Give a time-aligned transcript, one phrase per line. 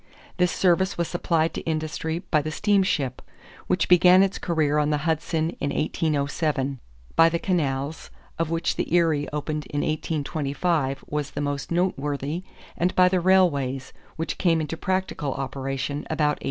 [0.37, 3.21] This service was supplied to industry by the steamship,
[3.67, 6.79] which began its career on the Hudson in 1807;
[7.15, 8.09] by the canals,
[8.39, 12.41] of which the Erie opened in 1825 was the most noteworthy;
[12.75, 16.39] and by the railways, which came into practical operation about 1830.